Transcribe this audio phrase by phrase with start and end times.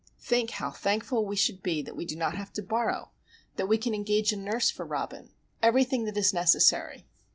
[0.19, 3.11] Think how thankful we should be that we do not have to borrow,
[3.57, 7.05] that we can engage a nurse for Robin,—everything that is necessary.